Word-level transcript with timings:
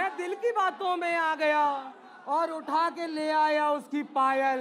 मैं 0.00 0.16
दिल 0.16 0.34
की 0.34 0.50
बातों 0.50 0.96
में 0.96 1.16
आ 1.16 1.34
गया 1.34 1.64
और 2.26 2.50
उठा 2.50 2.88
के 2.90 3.06
ले 3.06 3.30
आया 3.30 3.70
उसकी 3.70 4.02
पायल। 4.02 4.60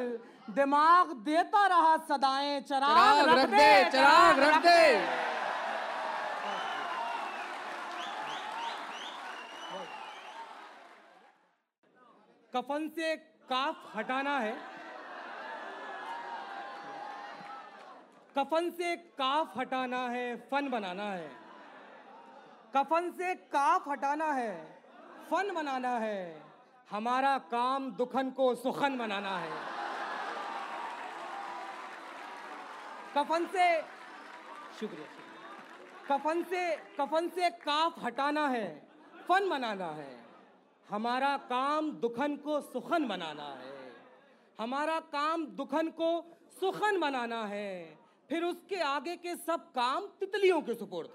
दिमाग 0.50 1.12
देता 1.26 1.66
रहा 1.68 1.96
सदाएँ 1.98 2.60
चराग 2.62 3.22
चराग 3.22 3.30
रख 3.30 3.50
दे 3.50 3.90
चराग 3.92 4.40
रख 4.40 4.58
दे। 4.64 4.82
कफन 12.54 12.88
से 12.90 13.16
काफ 13.50 13.92
हटाना 13.96 14.38
है। 14.40 14.56
कफन 18.38 18.70
से 18.72 18.96
काफ 18.96 19.58
हटाना 19.58 20.02
है 20.10 20.36
फन 20.52 20.70
बनाना 20.70 21.04
है। 21.04 21.32
कफन 22.76 23.10
से 23.12 23.34
काफ 23.56 23.88
हटाना 23.90 24.32
है। 24.34 24.79
फन 25.32 25.52
बनाना 25.54 25.98
है। 25.98 26.44
हमारा 26.90 27.38
काम 27.38 27.92
दुखन 27.92 28.30
को 28.30 28.56
सुखन 28.56 28.98
बनाना 28.98 29.38
है। 29.38 29.52
कफन 33.18 33.46
से 33.46 33.82
शुक्रिया। 34.80 35.08
कफन 36.08 36.44
से 36.44 36.76
कफन 37.00 37.28
से 37.30 37.50
काफ 37.50 38.04
हटाना 38.04 38.48
है, 38.48 38.90
फन 39.28 39.50
बनाना 39.50 39.86
है। 39.86 40.26
हमारा 40.90 41.38
काम 41.38 41.92
दुखन 41.92 42.36
को 42.36 42.62
सुखन 42.62 43.08
बनाना 43.08 43.44
है। 43.44 43.78
हमारा 44.60 45.00
काम 45.00 45.46
दुखन 45.46 45.88
को 45.88 46.38
सुखन 46.60 47.00
बनाना 47.00 47.46
है। 47.46 47.98
फिर 48.30 48.44
उसके 48.44 48.76
आगे 48.76 49.16
के 49.16 49.36
सब 49.36 49.72
काम 49.72 50.06
तितलियों 50.20 50.62
के 50.62 50.74
सुपुर्द। 50.74 51.10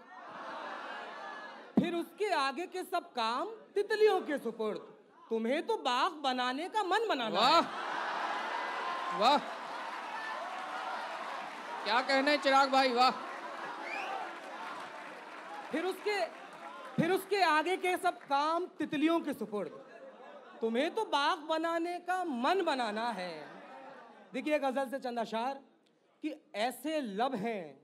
फिर 1.79 1.95
उसके 1.95 2.31
आगे 2.33 2.67
के 2.67 2.83
सब 2.85 3.13
काम 3.13 3.47
तितलियों 3.75 4.21
के 4.21 4.39
सुपुर्द। 4.39 4.79
तुम्हें 5.31 5.63
तो 5.67 5.77
बाग 5.77 6.13
बनाने 6.23 6.69
का 6.69 6.83
मन 6.83 7.07
बनाना 7.09 7.41
वाह 7.41 7.61
वाह। 9.21 9.39
क्या 11.85 12.01
कहने 12.01 12.37
चिराग 12.39 12.71
भाई 12.73 12.93
वाह। 12.93 13.11
फिर 15.73 15.85
उसके 15.85 16.21
फिर 16.97 17.11
उसके 17.13 17.43
आगे 17.43 17.77
के 17.77 17.97
सब 17.97 18.19
काम 18.21 18.67
तितलियों 18.79 19.19
के 19.21 19.33
सुपुर्द। 19.35 19.71
तुम्हें 20.61 20.95
तो 20.95 21.05
बाग 21.05 21.39
बनाने 21.49 21.99
का 21.99 22.25
मन 22.25 22.63
बनाना 22.65 23.09
है। 23.11 23.33
देखिए 24.33 24.59
गज़ल 24.59 24.89
से 24.91 24.99
चंद 24.99 25.19
अशार 25.19 25.55
कि 26.25 26.35
ऐसे 26.55 27.01
लब 27.01 27.35
हैं 27.35 27.84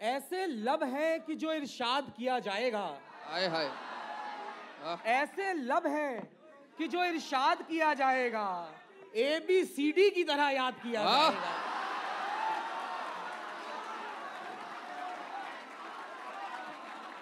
ऐसे 0.00 0.46
लब 0.46 0.82
हैं 0.84 1.20
कि 1.20 1.34
जो 1.34 1.52
इरशाद 1.52 2.12
किया 2.16 2.38
जाएगा। 2.40 2.86
हाय। 3.24 3.46
हाय 3.48 3.68
ऐसे 5.12 5.52
लब 5.54 5.86
हैं 5.86 6.28
कि 6.78 6.86
जो 6.88 7.04
इरशाद 7.04 7.62
किया 7.62 7.92
जाएगा 7.94 8.68
ए 9.16 9.38
बी 9.48 9.64
सी 9.64 9.90
डी 9.92 10.10
की 10.10 10.24
तरह 10.24 10.48
याद 10.50 10.74
किया 10.82 11.02
जाएगा। 11.02 11.52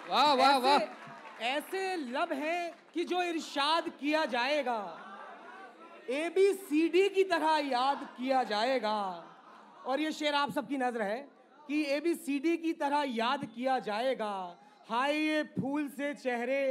वाह 0.09 0.33
वाह 0.33 0.57
वाह। 0.57 0.79
ऐसे 1.45 1.95
लब 1.95 2.33
हैं 2.33 2.73
कि 2.93 3.03
जो 3.03 3.21
इरशाद 3.23 3.89
किया 3.99 4.25
जाएगा 4.27 4.79
ए 6.09 6.29
बी 6.29 6.51
सी 6.53 6.87
डी 6.89 7.07
की 7.09 7.23
तरह 7.25 7.57
याद 7.67 8.07
किया 8.17 8.43
जाएगा। 8.45 8.99
और 9.85 9.99
ये 9.99 10.11
शेर 10.11 10.35
आप 10.35 10.51
सबकी 10.51 10.77
नज़र 10.77 11.01
है। 11.01 11.32
कि 11.67 11.83
ए 11.89 11.99
बी 11.99 12.13
सी 12.15 12.39
डी 12.39 12.55
की 12.57 12.73
तरह 12.73 13.03
याद 13.07 13.45
किया 13.45 13.77
जाएगा। 13.79 14.33
हाय 14.89 15.15
ये 15.17 15.43
फूल 15.43 15.87
से 15.89 16.13
चेहरे 16.13 16.63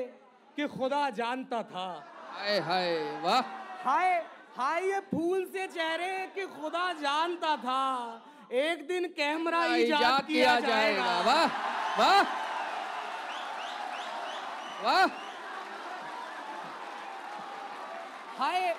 कि 0.56 0.66
खुदा 0.68 1.08
जानता 1.10 1.62
था। 1.62 1.86
हाय 2.32 2.58
हाय 2.60 3.20
वाह। 3.22 3.40
हाय 3.84 4.12
हाय 4.56 4.84
ये 4.84 5.00
फूल 5.10 5.44
से 5.44 5.66
चेहरे 5.66 6.26
कि 6.34 6.46
खुदा 6.46 6.92
जानता 6.92 7.56
था। 7.56 7.80
एक 8.52 8.86
दिन 8.88 9.06
कैमरा 9.16 9.64
इजाद 9.76 10.26
किया 10.26 10.58
जाएगा। 10.60 11.04
वाह 11.22 11.46
वाह। 11.98 12.22
वाह। 14.84 15.06
हाय। 18.38 18.74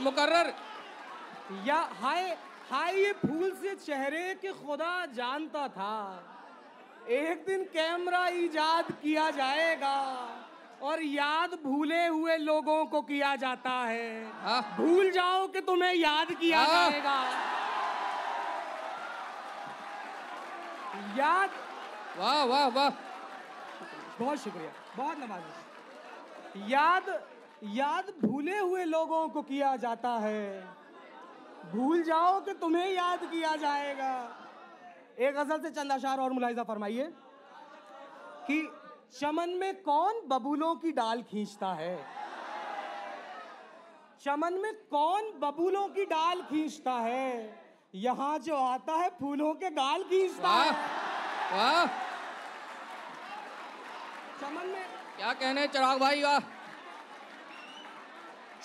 मुकर्रर। 0.00 0.52
या 1.66 1.78
हाय 2.00 2.36
हाय 2.70 2.96
ये 2.96 3.12
फूल 3.12 3.50
से 3.52 3.74
चेहरे 3.76 4.34
के 4.34 4.52
खुदा 4.56 5.06
जानता 5.06 5.66
था। 5.68 6.22
एक 7.08 7.44
दिन 7.46 7.64
कैमरा 7.64 8.26
इजाद 8.28 8.90
किया 9.02 9.30
जाएगा 9.30 9.96
और 10.82 11.02
याद 11.02 11.58
भूले 11.64 12.06
हुए 12.06 12.36
लोगों 12.36 12.84
को 12.86 13.00
किया 13.02 13.34
जाता 13.36 13.70
है। 13.70 14.32
हाँ। 14.42 14.60
भूल 14.76 15.10
जाओ 15.10 15.46
कि 15.48 15.60
तुम्हें 15.60 15.94
याद 15.94 16.32
किया 16.32 16.58
हाँ। 16.58 16.90
जाएगा। 16.90 17.18
याद 21.18 21.50
वाह 22.18 22.44
वाह 22.44 22.66
वाह। 22.68 22.90
बहुत 24.20 24.38
शुक्रिया 24.38 24.70
बहुत 24.96 25.18
नवाजी 25.18 26.72
याद 26.72 27.08
याद 27.74 28.12
भूले 28.24 28.58
हुए 28.58 28.84
लोगों 28.84 29.28
को 29.28 29.42
किया 29.42 29.76
जाता 29.76 30.10
है। 30.18 30.64
भूल 31.66 32.02
जाओ 32.02 32.40
कि 32.40 32.52
तुम्हें 32.60 32.90
याद 32.92 33.24
किया 33.24 33.54
जाएगा। 33.56 34.12
एक 35.18 35.34
गज़ल 35.34 35.58
से 35.60 35.70
चंद 35.70 35.92
अशार 35.92 36.20
और 36.20 36.32
मुलाहिजा 36.32 36.62
फरमाइए 36.64 37.12
कि 38.46 38.62
चमन 39.20 39.50
में 39.60 39.82
कौन 39.82 40.20
बबूलों 40.28 40.74
की 40.76 40.92
डाल 40.92 41.22
खींचता 41.22 41.72
है? 41.74 41.96
चमन 44.22 44.54
में 44.62 44.72
कौन 44.90 45.32
बबूलों 45.40 45.86
की 45.88 46.04
डाल 46.06 46.42
खींचता 46.42 46.92
है? 47.00 47.58
यहाँ 47.94 48.38
जो 48.38 48.56
आता 48.56 48.96
है 48.96 49.08
फूलों 49.10 49.52
के 49.54 49.70
गाल 49.70 50.02
खींचता 50.10 50.48
है। 50.48 50.70
वाह 51.52 51.86
चमन 54.40 54.66
में 54.66 54.84
क्या 55.16 55.32
कहने 55.32 55.66
चिराग 55.66 55.98
भाई 56.00 56.22
वाह 56.22 56.38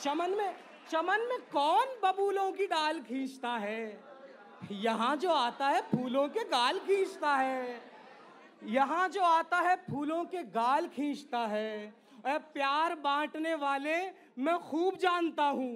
चमन 0.04 0.36
में 0.38 0.65
चमन 0.92 1.28
में 1.30 1.40
कौन 1.52 1.88
बबूलों 2.04 2.52
की 2.52 2.66
डाल 2.68 3.00
खींचता 3.00 3.52
है? 3.58 3.84
यहाँ 4.72 5.16
जो 5.18 5.32
आता 5.32 5.68
है 5.68 5.82
फूलों 5.92 6.28
के 6.28 6.44
गाल 6.50 6.80
खींचता 6.80 7.34
है। 7.36 7.82
यहाँ 8.64 9.08
जो 9.10 9.22
आता 9.24 9.58
है 9.60 9.76
फूलों 9.90 10.24
के 10.26 10.44
गाल 10.54 10.88
खींचता 10.88 11.40
है। 11.48 11.94
ए 12.28 12.38
प्यार 12.54 12.96
बांटने 12.96 13.54
वाले 13.56 13.98
मैं 14.40 14.58
खूब 14.60 14.98
जानता 14.98 15.44
हूँ। 15.44 15.74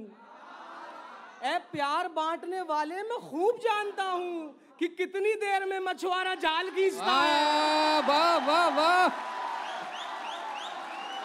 ए 1.43 1.57
प्यार 1.71 2.07
बांटने 2.07 2.61
वाले 2.61 3.03
मैं 3.03 3.19
खूब 3.29 3.59
जानता 3.63 4.03
हूँ 4.03 4.55
कि 4.79 4.87
कितनी 4.87 5.33
देर 5.35 5.65
में 5.65 5.79
मछुआरा 5.79 6.35
जाल 6.35 6.69
खींचता 6.69 7.13
है। 7.13 8.01
वाह 8.07 8.37
वाह 8.37 8.37
वाह 8.47 8.67
वाह। 8.77 9.07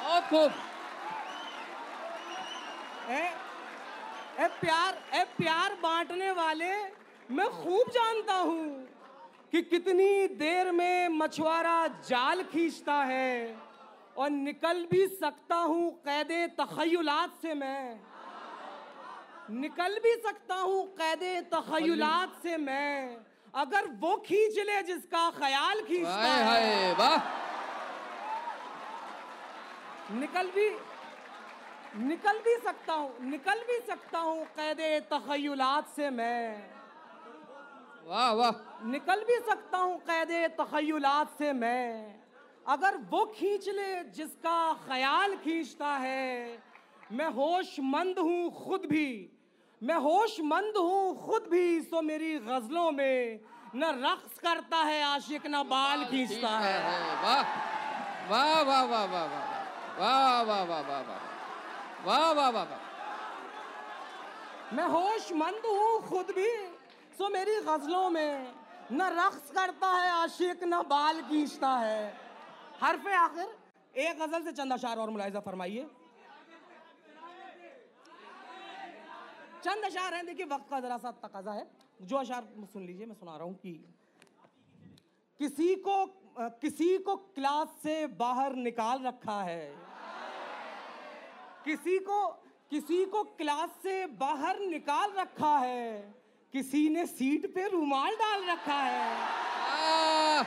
बहुत 0.02 0.24
खूब। 0.30 0.52
ए, 4.40 4.46
प्यार 4.60 4.98
ए 5.14 5.24
प्यार 5.38 5.74
बांटने 5.82 6.30
वाले 6.38 6.72
मैं 7.30 7.48
खूब 7.62 7.90
जानता 7.94 8.34
हूँ 8.34 8.64
कि 9.52 9.60
कितनी 9.62 10.26
देर 10.38 10.70
में 10.72 11.08
मछुआरा 11.18 11.86
जाल 12.08 12.42
खींचता 12.52 12.94
है 13.10 13.56
और 14.16 14.30
निकल 14.30 14.84
भी 14.90 15.06
सकता 15.20 15.56
हूँ 15.56 15.90
कैद 16.06 16.32
तखयुलात 16.60 17.36
से 17.42 17.54
मैं। 17.54 18.00
निकल 19.60 19.98
भी 20.04 20.14
सकता 20.26 20.54
हूँ 20.56 20.84
कैद 21.00 21.22
तखयुलात 21.54 22.40
से 22.42 22.56
मैं 22.56 23.16
अगर 23.54 23.86
वो 24.00 24.16
खींच 24.26 24.58
ले 24.66 24.82
जिसका 24.82 25.28
ख्याल 25.38 25.80
खींचता 25.88 26.32
है। 26.50 26.92
वाह। 26.98 27.18
निकल 30.20 30.46
भी 30.54 30.68
निकल 31.96 32.38
भी 32.44 32.56
सकता 32.64 32.92
हूँ 32.92 33.30
निकल 33.30 33.60
भी 33.66 33.78
सकता 33.86 34.18
हूँ 34.18 34.44
कैदे 34.56 34.98
तखयुलात 35.12 35.88
से 35.96 36.08
मैं। 36.10 36.62
वाह 38.06 38.30
वाह। 38.32 38.86
निकल 38.90 39.22
भी 39.24 39.38
सकता 39.48 39.78
हूँ 39.78 39.98
कैदे 39.98 40.46
तखयुलात 40.60 41.30
से 41.38 41.52
मैं। 41.52 42.14
अगर 42.66 42.96
वो 43.10 43.24
खींच 43.36 43.68
ले 43.68 43.92
जिसका 44.10 44.56
ख्याल 44.88 45.36
खींचता 45.44 45.92
है 45.96 46.58
मैं 47.12 47.28
होशमंद 47.30 48.18
हूँ 48.18 48.50
खुद 48.56 48.86
भी। 48.90 49.08
मैं 49.82 49.96
होशमंद 50.00 50.76
हूँ 50.76 51.26
खुद 51.26 51.48
भी 51.50 51.80
सो 51.82 52.02
मेरी 52.02 52.38
गजलों 52.38 52.90
में 52.90 53.40
न 53.76 53.84
रक्स 54.04 54.38
करता 54.38 54.76
है 54.82 55.02
आशिक 55.04 55.46
न 55.46 55.62
बाल 55.70 56.04
खींचता 56.04 56.58
है 56.58 56.78
वाह। 57.22 57.42
वाह 58.30 58.60
वाह 58.62 58.82
वाह 58.84 59.04
वाह 59.04 59.26
वाह 59.26 59.46
वाह 59.98 60.42
वाह 60.42 60.62
वाह 60.64 60.80
वाह 60.80 61.00
वाह। 61.00 61.32
वाह 62.06 62.32
वाह 62.32 62.50
वाह 62.50 62.64
वाह। 62.64 62.80
मैं 64.74 64.88
होशमंद 64.88 65.66
हूँ, 65.66 66.00
खुद 66.08 66.26
भी। 66.36 66.50
सो 67.18 67.28
मेरी 67.28 67.56
गजलों 67.62 68.10
में 68.10 68.54
न 68.92 69.02
रक्स 69.18 69.50
करता 69.50 69.90
है 69.90 70.10
आशिक, 70.12 70.64
न 70.64 70.82
बाल 70.88 71.20
खींचता 71.22 71.68
है। 71.78 72.02
हरफ 72.80 73.06
आखिर, 73.08 73.48
एक 73.94 74.18
गज़ल 74.18 74.42
से 74.44 74.52
चंद 74.52 74.72
अशार 74.72 74.98
और 74.98 75.10
मुलायजा 75.10 75.40
फरमाइए। 75.40 75.86
चंद 79.64 79.84
अशार 79.84 80.14
हैं, 80.14 80.26
देखिए, 80.26 80.46
वक्त 80.46 80.70
का 80.70 80.80
जरा 80.80 80.96
सा 80.98 81.10
तकाजा 81.22 81.52
है। 81.52 81.66
जो 82.02 82.16
अशार 82.16 82.42
सुन 82.72 82.82
लीजिए, 82.86 83.06
मैं 83.06 83.14
सुना 83.14 83.36
रहा 83.36 83.44
हूँ 83.44 83.54
कि 83.56 83.72
किसी 85.40 85.74
को 85.86 86.04
किसी 86.60 86.98
को 86.98 87.16
क्लास 87.16 87.68
से 87.82 88.06
बाहर 88.18 88.54
निकाल 88.58 89.02
रखा 89.02 89.40
है। 89.42 89.93
किसी 91.64 91.98
को 91.98 92.26
किसी 92.70 93.04
को 93.04 93.22
क्लास 93.38 93.70
से 93.82 94.04
बाहर 94.20 94.58
निकाल 94.60 95.12
रखा 95.18 95.56
है, 95.58 96.14
किसी 96.54 96.88
ने 96.88 97.04
सीट 97.06 97.46
पे 97.54 97.68
रुमाल 97.68 98.14
डाल 98.14 98.44
रखा 98.50 98.80
है! 98.80 100.44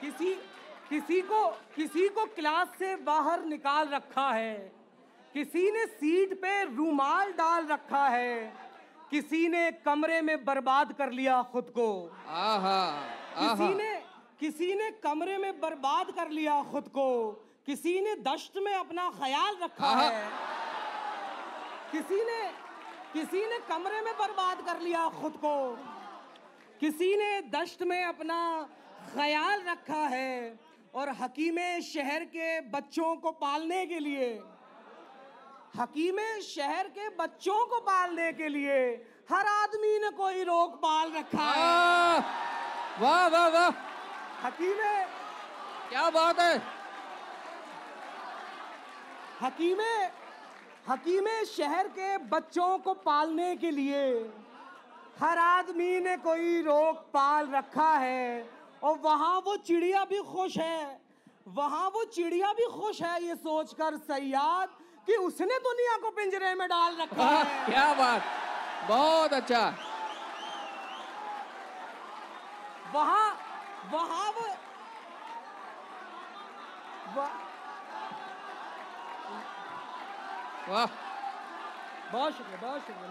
किसी 0.00 0.34
किसी 0.88 1.20
को 1.22 1.46
किसी 1.76 2.08
को 2.08 2.24
क्लास 2.34 2.68
से 2.78 2.94
बाहर 3.04 3.44
निकाल 3.44 3.88
रखा 3.88 4.30
है, 4.30 4.54
किसी 5.34 5.70
ने 5.70 5.84
सीट 5.86 6.34
पे 6.34 6.62
रुमाल 6.74 7.32
डाल 7.32 7.66
रखा 7.66 8.06
है 8.08 8.52
किसी 9.12 9.48
ने 9.48 9.70
कमरे 9.70 10.20
में 10.20 10.44
बर्बाद 10.44 10.92
कर 10.92 11.10
लिया 11.10 11.42
खुद 11.42 11.64
को। 11.64 11.88
आहा 12.28 12.70
आहा। 12.70 13.54
किसी 13.54 13.74
ने 13.74 13.94
किसी 14.40 14.74
ने 14.74 14.90
कमरे 14.90 15.36
में 15.38 15.60
बर्बाद 15.60 16.10
कर 16.10 16.30
लिया 16.30 16.62
खुद 16.62 16.88
को। 16.88 17.32
किसी 17.66 18.00
ने 18.00 18.14
दश्त 18.14 18.52
में 18.56 18.74
अपना 18.74 19.10
ख्याल 19.10 19.56
रखा 19.62 19.88
है। 19.88 20.24
किसी 21.92 22.24
ने 22.24 22.42
किसी 23.12 23.46
ने 23.46 23.58
कमरे 23.58 24.00
में 24.00 24.12
बर्बाद 24.14 24.60
कर 24.60 24.80
लिया 24.80 25.08
खुद 25.08 25.32
को। 25.32 25.56
किसी 26.80 27.16
ने 27.16 27.40
दश्त 27.42 27.82
में 27.82 28.04
अपना 28.04 28.68
ख्याल 29.14 29.62
रखा 29.62 30.06
है 30.08 30.58
और 30.94 31.08
हकीमे 31.08 31.80
शहर 31.80 32.24
के 32.24 32.60
बच्चों 32.60 33.16
को 33.16 33.30
पालने 33.30 33.86
के 33.86 33.98
लिए 33.98 34.28
हकीमे 35.76 36.40
शहर 36.42 36.88
के 36.88 37.08
बच्चों 37.08 37.66
को 37.66 37.78
पालने 37.80 38.32
के 38.32 38.48
लिए 38.48 38.78
हर 39.30 39.46
आदमी 39.46 39.98
ने 39.98 40.10
कोई 40.10 40.42
रोक 40.44 40.74
पाल 40.76 41.12
रखा 41.12 41.44
है। 41.44 42.20
वाह 43.00 43.26
वाह 43.28 43.48
वाह। 43.48 43.70
हकीमे 44.46 44.92
क्या 45.88 46.10
बात 46.10 46.40
है। 46.40 46.62
हकीमे 49.40 49.94
हकीमे 50.88 51.44
शहर 51.44 51.88
के 51.88 52.16
बच्चों 52.28 52.78
को 52.78 52.94
पालने 52.94 53.56
के 53.56 53.70
लिए 53.70 54.04
हर 55.20 55.38
आदमी 55.38 56.00
ने 56.00 56.16
कोई 56.16 56.60
रोक 56.62 56.96
पाल 57.14 57.50
रखा 57.50 57.92
है 57.98 58.50
और 58.82 58.98
वहाँ 58.98 59.40
वो 59.40 59.56
चिड़िया 59.56 60.04
भी 60.04 60.18
खुश 60.18 60.58
है। 60.58 61.00
वहाँ 61.48 61.88
वो 61.90 62.04
चिड़िया 62.04 62.52
भी 62.52 62.66
खुश 62.70 63.02
है 63.02 63.22
ये 63.24 63.34
सोचकर 63.34 63.96
सयाद 63.96 64.68
कि 65.06 65.14
उसने 65.26 65.58
दुनिया 65.68 65.96
को 66.02 66.10
पिंजरे 66.16 66.54
में 66.54 66.68
डाल 66.68 66.96
रखा 67.00 67.22
आह, 67.24 67.42
है। 67.42 67.64
क्या 67.70 67.92
बात। 67.94 68.22
बहुत 68.88 69.32
अच्छा। 69.32 69.62
वहाँ 72.94 73.28
वहाँ 73.92 74.30
वो 74.36 74.46
वाह 80.68 80.86
बहुत 82.12 82.32
शुक्रिया 82.36 82.60
बहुत 82.62 82.80
शुक्रिया 82.86 83.08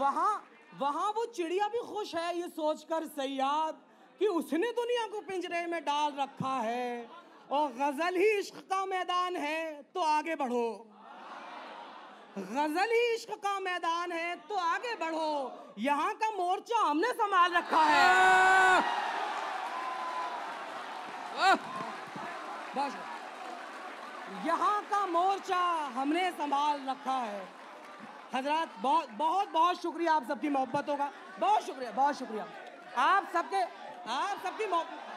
वहाँ 0.00 0.42
वहाँ 0.80 1.10
वो 1.16 1.24
चिड़िया 1.36 1.68
भी 1.74 1.78
खुश 1.92 2.14
है 2.14 2.36
ये 2.38 2.48
सोचकर 2.48 3.04
सयाद 3.18 3.80
कि 4.20 4.26
उसने 4.28 4.70
दुनिया 4.78 5.06
को 5.12 5.20
पिंजरे 5.28 5.64
में 5.66 5.80
डाल 5.84 6.12
रखा 6.20 6.54
है। 6.64 6.86
और 7.50 7.72
गज़ल 7.72 8.16
ही 8.16 8.30
इश्क 8.38 8.56
का 8.70 8.84
मैदान 8.86 9.36
है 9.36 9.82
तो 9.94 10.00
आगे 10.02 10.34
बढ़ो। 10.34 10.68
गज़ल 12.38 12.90
ही 12.92 13.14
इश्क 13.14 13.30
का 13.42 13.58
मैदान 13.60 14.12
है 14.12 14.34
तो 14.48 14.54
आगे 14.56 14.94
बढ़ो। 14.94 15.74
यहाँ 15.78 16.14
का 16.14 16.30
मोर्चा 16.30 16.78
हमने 16.80 17.12
संभाल 17.12 17.52
रखा 17.52 17.82
है। 17.82 18.80
बस। 22.76 22.96
यहाँ 24.46 24.82
का 24.90 25.06
मोर्चा 25.06 25.62
हमने 25.94 26.30
संभाल 26.32 26.80
रखा 26.88 27.16
है। 27.16 27.42
हज़रत, 28.34 28.68
बहुत 28.82 29.08
बहुत 29.10 29.48
बहुत 29.50 29.82
शुक्रिया 29.82 30.12
आप 30.12 30.24
सबकी 30.28 30.48
मोहब्बतों 30.50 30.96
का। 30.96 31.10
बहुत 31.40 31.62
शुक्रिया 31.62 31.90
बहुत 31.92 32.18
शुक्रिया। 32.18 32.46
आप 32.98 33.30
सबके, 33.32 33.62
आप 34.12 34.38
सबकी 34.44 34.66
मोहब्बत 34.66 35.14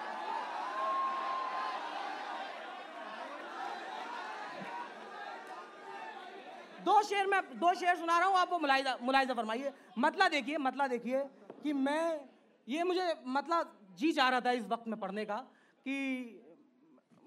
दो 6.89 7.01
शेर 7.03 7.27
में 7.27 7.39
दो 7.59 7.73
शेर 7.75 7.95
सुना 7.95 8.17
रहा 8.19 8.27
हूँ 8.27 8.37
आप 8.37 8.51
वो 8.51 8.59
मुलायजा 8.59 8.97
मुलायजा 9.03 9.33
फरमाइए 9.33 9.73
मतला 9.97 10.27
देखिए 10.29 10.57
मतला 10.59 10.87
देखिए 10.87 11.23
कि 11.63 11.73
मैं 11.79 12.03
ये 12.67 12.83
मुझे 12.83 13.13
मतलब 13.27 13.75
जी 13.99 14.11
चाह 14.11 14.29
रहा 14.29 14.41
था 14.41 14.51
इस 14.53 14.67
वक्त 14.69 14.87
में 14.87 14.99
पढ़ने 14.99 15.25
का 15.25 15.37
कि 15.85 15.95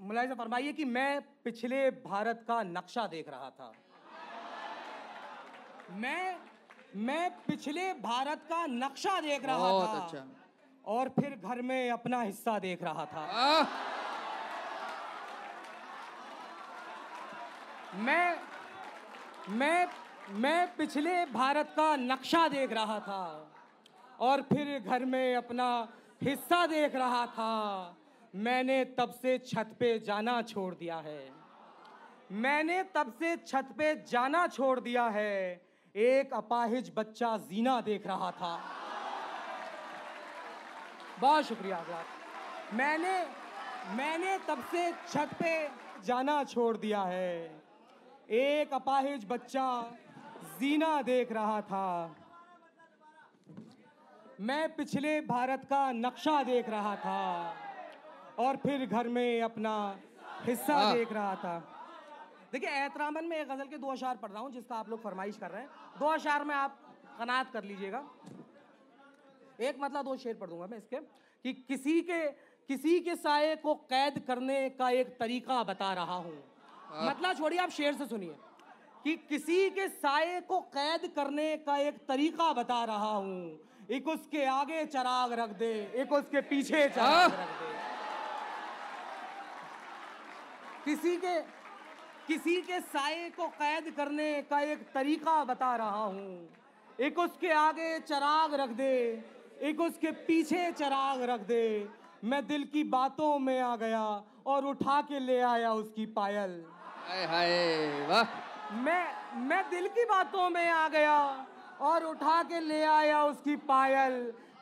मुलायजा 0.00 0.35
फरमाइए 0.35 0.73
कि 0.73 0.85
मैं 0.87 1.11
पिछले 1.44 1.91
भारत 2.05 2.44
का 2.49 2.62
नक्शा 2.69 3.06
देख 3.06 3.29
रहा 3.29 3.50
था 3.50 3.73
मैं 5.97 6.37
मैं 7.00 7.31
पिछले 7.47 7.93
भारत 8.03 8.43
का 8.49 8.64
नक्शा 8.69 9.20
देख 9.20 9.44
रहा 9.44 9.69
था 9.70 9.99
अच्छा। 9.99 10.25
और 10.85 11.09
फिर 11.19 11.37
घर 11.44 11.61
में 11.62 11.91
अपना 11.91 12.20
हिस्सा 12.23 12.59
देख 12.59 12.82
रहा 12.82 13.05
था! 13.05 13.23
मैं 17.99 18.37
मैं 19.48 19.88
मैं 20.30 20.76
पिछले 20.76 21.24
भारत 21.26 21.72
का 21.76 21.96
नक्शा 21.96 22.48
देख 22.48 22.72
रहा 22.72 22.98
था 23.00 23.52
और 24.20 24.42
फिर 24.42 24.78
घर 24.78 25.04
में 25.04 25.36
अपना 25.36 25.88
हिस्सा 26.22 26.66
देख 26.66 26.94
रहा 26.94 27.26
था। 27.26 27.96
मैंने 28.34 28.84
तब 28.84 29.10
से 29.10 29.38
छत 29.38 29.74
पे 29.80 29.98
जाना 29.98 30.42
छोड़ 30.42 30.74
दिया 30.74 30.96
है। 30.96 31.30
मैंने 32.32 32.82
तब 32.82 33.12
से 33.18 33.36
छत 33.36 33.74
पे 33.78 33.94
जाना 34.08 34.46
छोड़ 34.46 34.80
दिया 34.80 35.06
है। 35.06 35.66
एक 35.94 36.34
अपाहिज 36.34 36.92
बच्चा 36.96 37.37
जीना 37.37 37.80
देख 37.80 38.06
रहा 38.06 38.30
था। 38.30 38.58
बहुत 41.20 41.44
शुक्रिया 41.44 41.76
हजरात 41.76 42.75
मैंने 42.75 43.18
मैंने 43.96 44.38
तब 44.38 44.64
से 44.70 44.92
छत 44.92 45.34
पे 45.42 45.68
जाना 46.04 46.44
छोड़ 46.44 46.76
दिया 46.76 47.02
है। 47.02 47.62
एक 48.29 48.73
अपाहिज 48.75 49.25
बच्चा 49.29 49.67
जीना 50.61 51.00
देख 51.02 51.33
रहा 51.33 51.61
था। 51.62 52.17
मैं 54.41 54.75
पिछले 54.76 55.21
भारत 55.23 55.64
का 55.71 55.91
नक्शा 55.93 56.43
देख 56.43 56.69
रहा 56.69 56.95
था 56.97 57.55
और 58.38 58.57
फिर 58.57 58.87
घर 58.87 59.09
में 59.09 59.43
अपना 59.43 59.75
हिस्सा 60.45 60.93
देख 60.95 61.12
रहा 61.12 61.35
था। 61.37 61.59
देखिए 62.52 62.71
एहतरामन 62.71 63.25
में 63.25 63.37
एक 63.37 63.49
गज़ल 63.49 63.67
के 63.67 63.79
दो 63.79 63.91
अशार 63.91 64.17
पढ़ 64.17 64.31
रहा 64.31 64.43
हूँ 64.43 64.52
जिसका 64.52 64.76
आप 64.76 64.88
लोग 64.88 65.02
फरमाइश 65.02 65.37
कर 65.37 65.50
रहे 65.50 65.62
हैं। 65.62 65.69
दो 65.99 66.07
अशार 66.07 66.45
में 66.45 66.55
आप 66.55 66.79
कनात 67.19 67.52
कर 67.52 67.64
लीजिएगा। 67.64 68.02
एक 69.61 69.76
मतलब 69.81 70.05
दो 70.05 70.17
शेर 70.17 70.35
पढ़ 70.35 70.49
दूँगा 70.50 70.67
मैं 70.67 70.79
इसके 70.79 70.97
कि 71.45 71.52
किसी 71.69 72.00
के 72.02 72.26
किसी 72.69 72.99
के 73.00 73.14
साय 73.17 73.55
को 73.57 73.75
कैद 73.91 74.19
करने 74.26 74.69
का 74.71 74.91
एक 74.93 75.17
तरीका 75.19 75.62
बता 75.64 75.93
रहा 75.95 76.14
हूँ। 76.17 76.35
मतलब 76.94 77.37
छोड़िए 77.37 77.58
आप 77.58 77.70
शेर 77.70 77.94
से 77.94 78.06
सुनिए। 78.06 78.34
कि 79.04 79.14
किसी 79.28 79.70
के 79.70 79.87
साये 79.88 80.40
को 80.40 80.58
कैद 80.70 81.06
करने 81.16 81.56
का 81.56 81.76
एक 81.78 81.96
तरीका 82.08 82.52
बता 82.52 82.82
रहा 82.84 83.11
हूँ। 83.11 83.58
एक 83.90 84.08
उसके 84.08 84.44
आगे 84.46 84.84
चराग 84.87 85.32
रख 85.32 85.50
दे 85.58 85.72
एक 85.94 86.12
उसके 86.12 86.40
पीछे 86.40 86.88
चराग 86.88 87.32
रख 87.32 87.49
दे। 87.61 87.70
किसी 90.84 91.16
के 91.16 91.40
किसी 92.26 92.61
के 92.62 92.80
साये 92.80 93.28
को 93.30 93.46
कैद 93.49 93.92
करने 93.96 94.30
का 94.42 94.61
एक 94.62 94.82
तरीका 94.94 95.42
बता 95.44 95.75
रहा 95.76 96.04
हूँ। 96.04 96.49
एक 96.99 97.18
उसके 97.18 97.50
आगे 97.50 97.99
चराग 98.00 98.54
रख 98.54 98.70
दे 98.70 98.94
एक 99.62 99.80
उसके 99.80 100.11
पीछे 100.26 100.70
चराग 100.72 101.22
रख 101.22 101.40
दे। 101.40 101.88
मैं 102.25 102.46
दिल 102.46 102.64
की 102.64 102.84
बातों 102.84 103.38
में 103.38 103.58
आ 103.61 103.75
गया 103.76 104.04
और 104.46 104.64
उठा 104.66 105.00
के 105.02 105.18
ले 105.18 105.40
आया 105.40 105.72
उसकी 105.72 106.06
पायल। 106.12 106.62
हाय 107.09 107.25
हाय 107.26 107.50
वाह। 108.09 108.25
मैं 108.85 109.04
मैं 109.49 109.62
दिल 109.71 109.87
की 109.97 110.04
बातों 110.04 110.49
में 110.50 110.68
आ 110.71 110.88
गया 110.88 111.18
और 111.88 112.04
उठा 112.04 112.42
के 112.50 112.61
ले 112.61 112.82
आया 112.85 113.23
उसकी 113.25 113.56
पायल। 113.68 114.14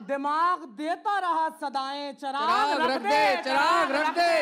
दिमाग 0.09 0.59
देता 0.77 1.19
रहा 1.19 1.49
सदाएँ 1.61 2.13
चराग 2.13 2.75
चराग 2.75 2.91
रख 2.91 3.03
दे 3.03 3.43
चराग 3.45 3.91
रख 3.93 4.09
दे। 4.19 4.35